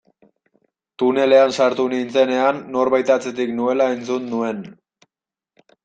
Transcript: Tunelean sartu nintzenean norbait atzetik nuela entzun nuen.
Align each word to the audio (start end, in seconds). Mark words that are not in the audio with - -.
Tunelean 1.01 1.53
sartu 1.59 1.85
nintzenean 1.93 2.65
norbait 2.79 3.15
atzetik 3.19 3.55
nuela 3.61 3.93
entzun 3.99 4.29
nuen. 4.35 4.69